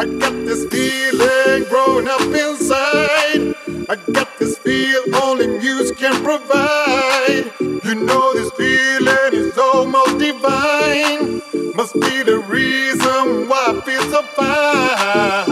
I 0.00 0.06
got 0.06 0.32
this 0.46 0.64
feeling 0.68 1.68
growing 1.68 2.08
up 2.08 2.22
inside. 2.22 3.54
I 3.86 3.96
got 4.14 4.38
this 4.38 4.56
feel 4.56 5.02
only 5.14 5.46
music 5.46 5.98
can 5.98 6.14
provide. 6.24 7.52
You 7.60 7.94
know 7.96 8.32
this 8.32 8.50
feeling 8.52 9.34
is 9.34 9.58
almost 9.58 10.16
divine. 10.16 11.42
Must 11.74 11.92
be 12.00 12.22
the 12.22 12.38
reason 12.48 13.46
why 13.46 13.74
I 13.76 13.80
feel 13.84 14.00
so 14.10 14.22
fine. 14.22 15.50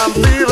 I'm 0.00 0.12
feeling 0.24 0.49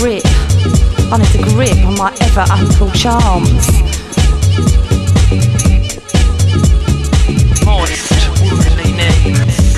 grip. 0.00 0.22
I 1.12 1.18
need 1.18 1.34
a 1.34 1.42
grip 1.52 1.76
on 1.84 1.94
my 1.98 2.10
ever 2.22 2.46
ample 2.48 2.90
charms. 2.92 3.66
Womanly. 7.66 9.69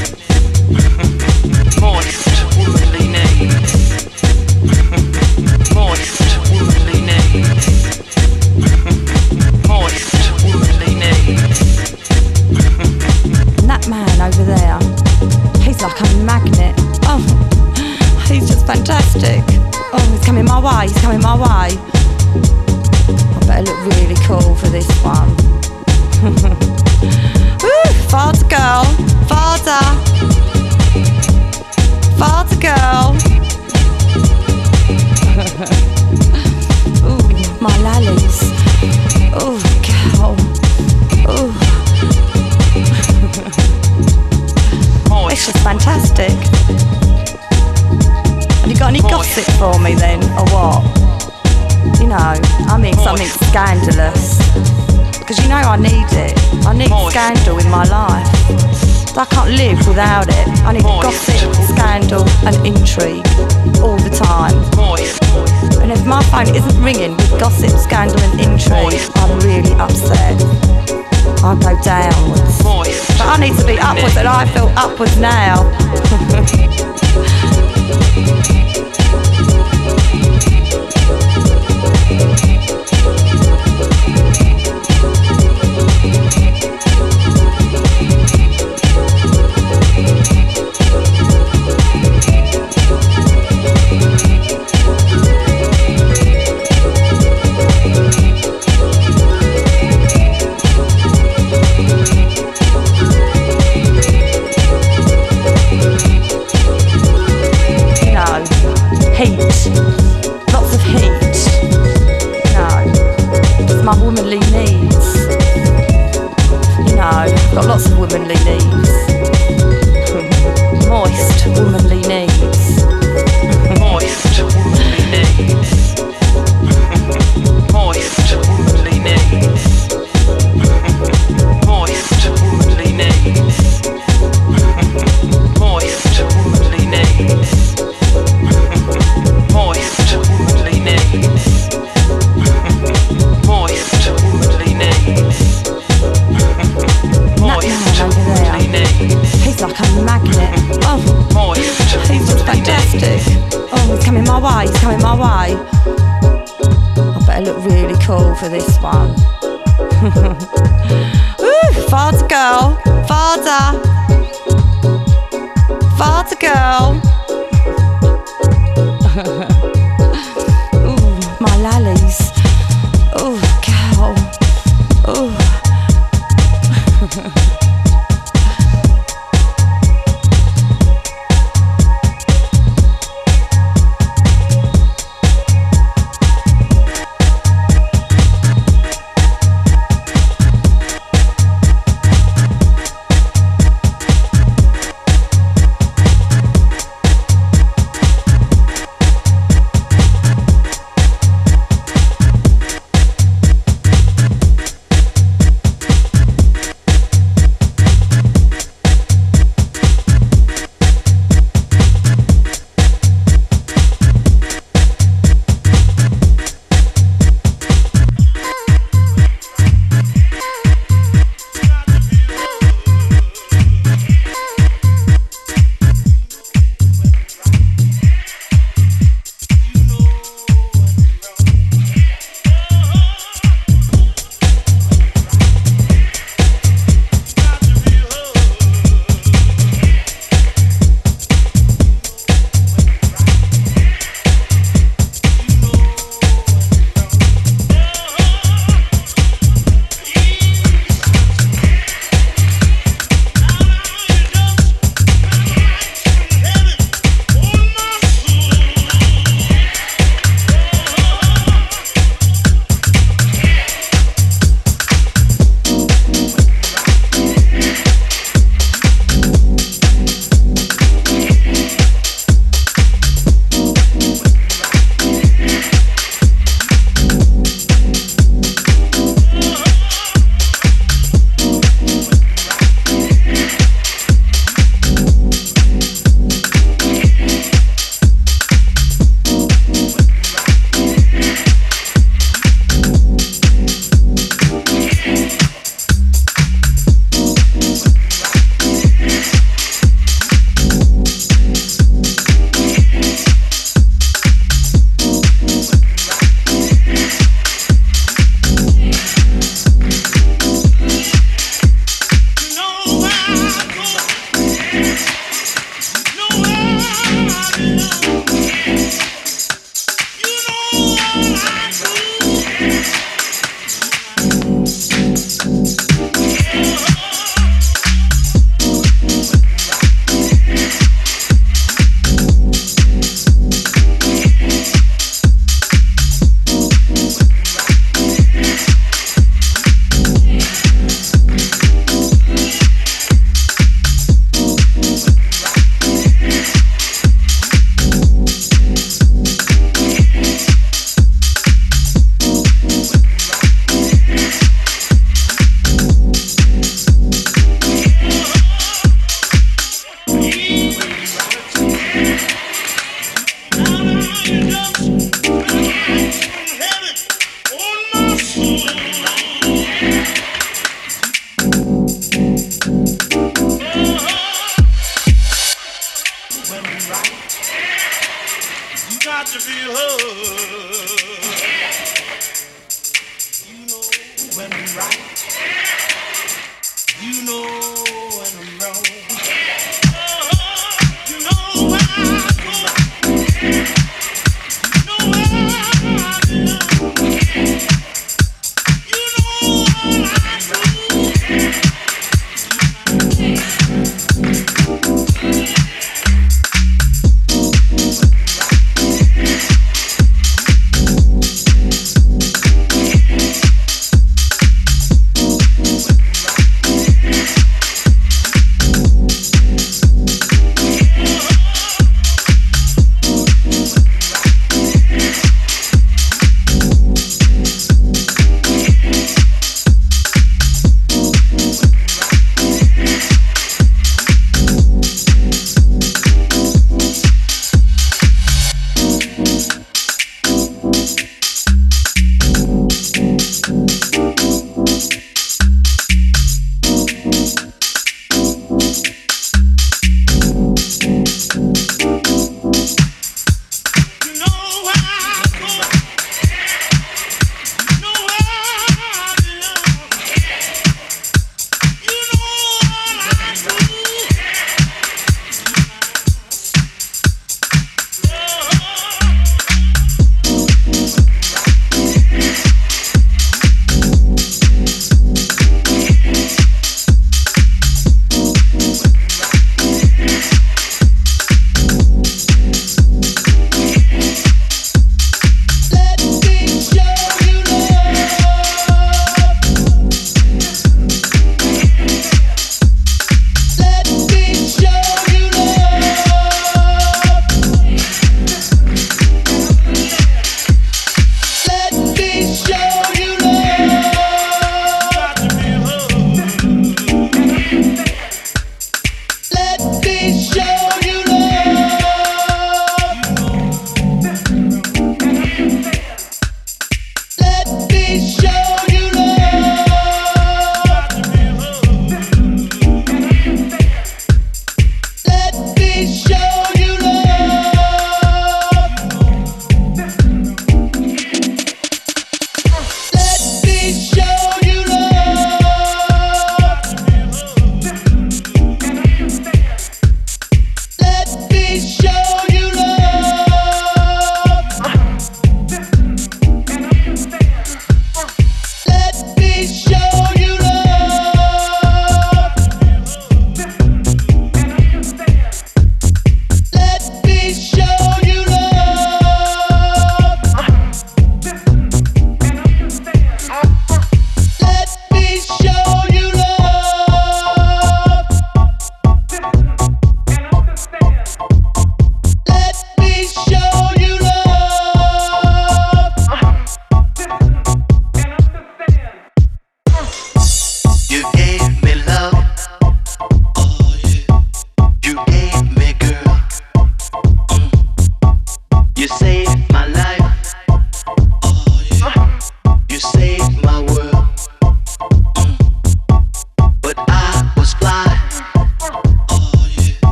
was 75.03 75.19
nice. 75.19 75.42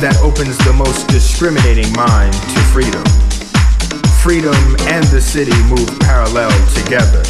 That 0.00 0.16
opens 0.22 0.56
the 0.64 0.72
most 0.72 1.08
discriminating 1.08 1.92
mind 1.92 2.32
to 2.32 2.60
freedom. 2.72 3.04
Freedom 4.24 4.56
and 4.88 5.04
the 5.12 5.20
city 5.20 5.52
move 5.68 5.88
parallel 6.00 6.48
together. 6.72 7.20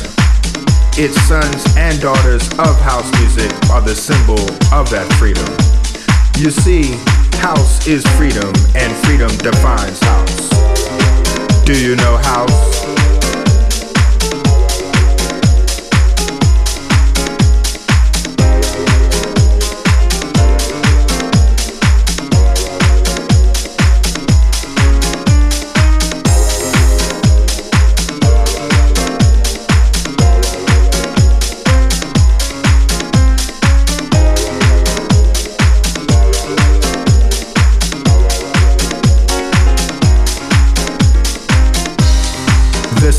Its 0.95 1.19
sons 1.27 1.67
and 1.77 2.01
daughters 2.01 2.47
of 2.63 2.79
house 2.81 3.11
music 3.19 3.51
are 3.71 3.83
the 3.83 3.95
symbol 3.95 4.39
of 4.71 4.87
that 4.95 5.11
freedom. 5.19 5.51
You 6.39 6.51
see, 6.55 6.95
house 7.43 7.87
is 7.89 8.07
freedom 8.15 8.55
and 8.79 8.95
freedom 9.03 9.35
defines 9.43 9.99
house. 10.07 10.51
Do 11.67 11.75
you 11.75 11.97
know 11.97 12.19
house? 12.23 12.80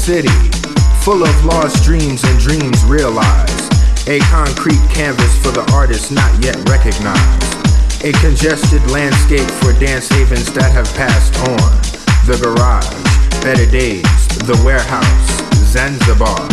City, 0.01 0.33
full 1.05 1.21
of 1.21 1.45
lost 1.45 1.83
dreams 1.83 2.23
and 2.23 2.39
dreams 2.39 2.83
realized. 2.85 3.69
A 4.09 4.17
concrete 4.33 4.81
canvas 4.89 5.37
for 5.45 5.51
the 5.53 5.61
artist 5.71 6.11
not 6.11 6.33
yet 6.43 6.57
recognized. 6.67 7.53
A 8.01 8.11
congested 8.17 8.81
landscape 8.89 9.45
for 9.61 9.73
dance 9.77 10.09
havens 10.09 10.51
that 10.53 10.71
have 10.73 10.89
passed 10.97 11.37
on. 11.45 11.69
The 12.25 12.33
garage, 12.41 12.89
better 13.45 13.69
days, 13.69 14.01
the 14.49 14.59
warehouse, 14.65 15.29
Zanzibar. 15.69 16.49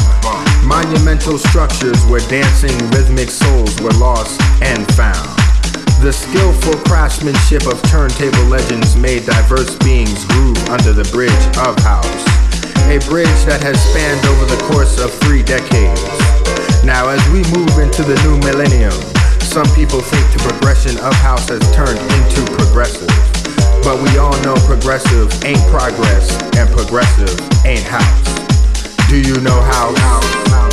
Monumental 0.68 1.38
structures 1.38 2.04
where 2.04 2.20
dancing 2.28 2.76
rhythmic 2.92 3.30
souls 3.30 3.80
were 3.80 3.96
lost 3.96 4.38
and 4.60 4.84
found. 4.92 5.24
The 6.04 6.12
skillful 6.12 6.76
craftsmanship 6.84 7.64
of 7.64 7.80
turntable 7.88 8.44
legends 8.44 8.94
made 8.94 9.24
diverse 9.24 9.74
beings 9.78 10.22
groove 10.26 10.68
under 10.68 10.92
the 10.92 11.08
bridge 11.16 11.32
of 11.56 11.80
house 11.80 12.37
a 12.88 12.98
bridge 13.04 13.28
that 13.44 13.60
has 13.60 13.76
spanned 13.92 14.24
over 14.32 14.44
the 14.48 14.56
course 14.64 14.98
of 14.98 15.12
three 15.24 15.42
decades. 15.42 16.00
Now, 16.84 17.08
as 17.12 17.20
we 17.28 17.44
move 17.52 17.76
into 17.76 18.00
the 18.00 18.16
new 18.24 18.40
millennium, 18.40 18.96
some 19.44 19.68
people 19.76 20.00
think 20.00 20.24
the 20.32 20.40
progression 20.40 20.96
of 21.04 21.12
house 21.20 21.48
has 21.52 21.60
turned 21.76 22.00
into 22.00 22.40
progressive. 22.56 23.12
But 23.84 24.00
we 24.00 24.16
all 24.16 24.36
know 24.40 24.56
progressive 24.64 25.28
ain't 25.44 25.60
progress, 25.68 26.32
and 26.56 26.68
progressive 26.72 27.36
ain't 27.64 27.84
house. 27.84 28.24
Do 29.08 29.20
you 29.20 29.36
know 29.40 29.60
how 29.68 29.92
house? 29.94 30.67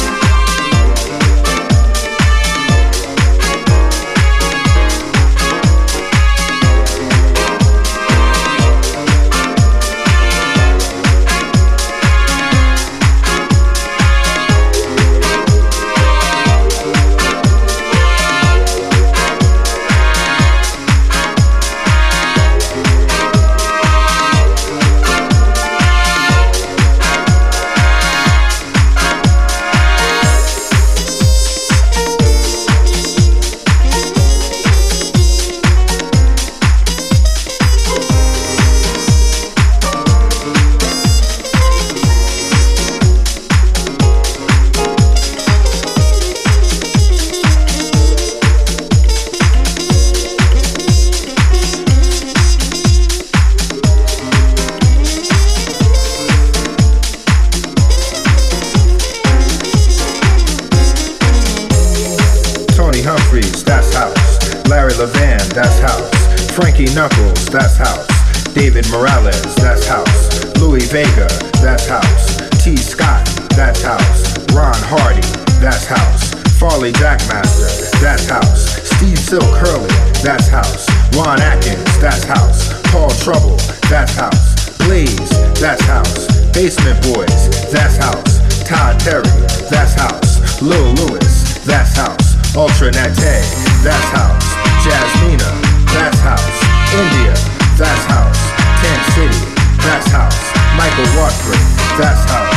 Frankie 66.56 66.88
Knuckles, 66.96 67.48
that's 67.48 67.76
house. 67.76 68.08
David 68.54 68.90
Morales, 68.90 69.56
that's 69.56 69.86
house. 69.86 70.56
Louie 70.56 70.80
Vega, 70.80 71.28
that's 71.60 71.86
house. 71.86 72.38
Tee 72.64 72.78
Scott, 72.78 73.26
that's 73.58 73.82
house. 73.82 74.40
Ron 74.56 74.80
Hardy, 74.88 75.20
that's 75.60 75.86
house. 75.86 76.32
Farley 76.58 76.94
Jackmaster, 76.94 77.92
that's 78.00 78.30
house. 78.30 78.72
Steve 78.96 79.20
Silk 79.20 79.44
Hurley, 79.44 79.92
that's 80.24 80.48
house. 80.48 80.88
Ron 81.18 81.42
Atkins, 81.42 81.84
that's 82.00 82.24
house. 82.24 82.72
Paul 82.90 83.10
Trouble, 83.20 83.58
that's 83.92 84.16
house. 84.16 84.78
Blaze, 84.88 85.30
that's 85.60 85.84
house. 85.84 86.32
Basement 86.54 87.04
Boys, 87.04 87.70
that's 87.70 87.98
house. 87.98 88.40
Todd 88.64 88.98
Terry, 89.02 89.28
that's 89.70 89.94
house. 89.94 90.62
Lil 90.62 90.94
Louis, 91.04 91.66
that's 91.66 91.98
house. 91.98 92.56
Ultra 92.56 92.92
Nate, 92.92 93.44
that's 93.84 94.10
house. 94.16 94.56
Jasmina, 94.86 95.65
that's 95.96 96.20
House, 96.20 96.60
India, 96.92 97.32
That's 97.80 98.04
House, 98.12 98.42
Kansas 98.84 99.16
City, 99.16 99.42
That's 99.80 100.12
House, 100.12 100.36
Michael 100.76 101.08
Watford, 101.16 101.56
That's 101.96 102.20
House, 102.28 102.52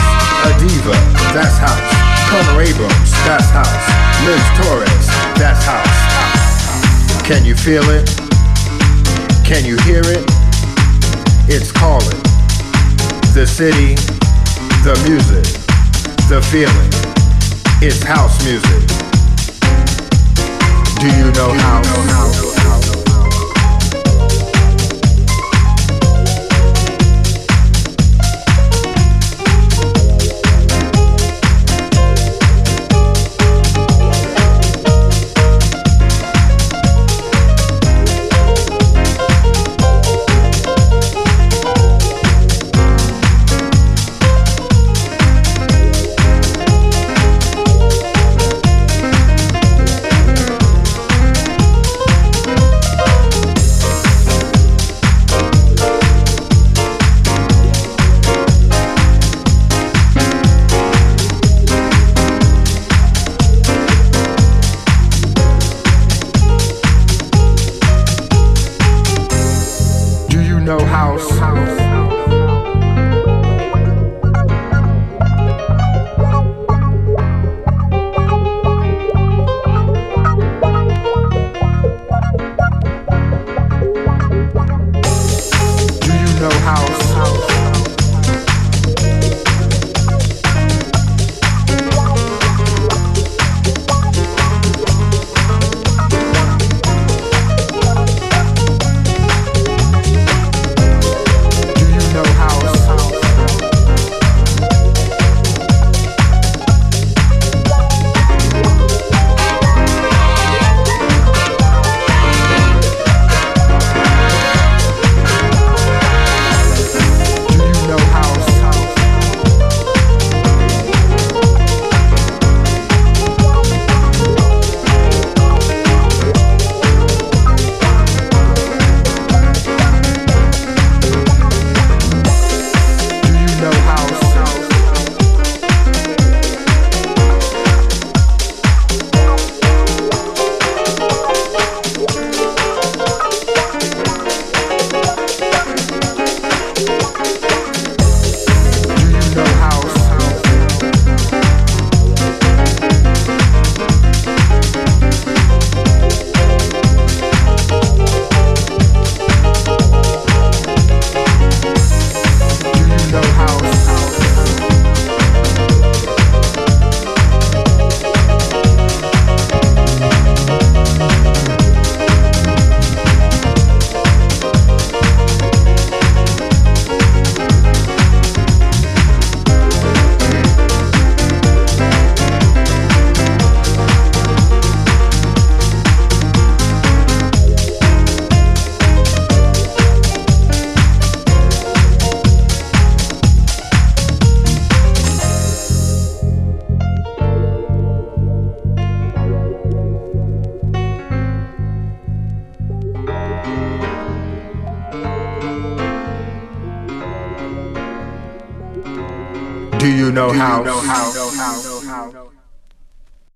Adeva, 0.51 0.99
That's 1.31 1.55
House, 1.63 1.87
Colonel 2.27 2.59
Abrams, 2.59 3.11
That's 3.23 3.47
House, 3.55 3.87
Liz 4.27 4.43
Torres, 4.59 5.07
That's 5.39 5.63
House. 5.63 5.99
Can 7.23 7.45
you 7.45 7.55
feel 7.55 7.87
it? 7.91 8.11
Can 9.47 9.65
you 9.65 9.79
hear 9.87 10.03
it? 10.03 10.27
It's 11.47 11.71
calling. 11.71 12.19
The 13.39 13.47
city, 13.47 13.95
the 14.83 14.99
music, 15.07 15.47
the 16.27 16.43
feeling. 16.51 16.91
It's 17.81 18.03
house 18.03 18.43
music. 18.45 18.83
Do 20.99 21.07
you 21.07 21.31
know 21.33 21.53
house? 21.53 22.58